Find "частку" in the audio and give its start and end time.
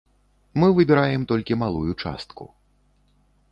2.07-2.43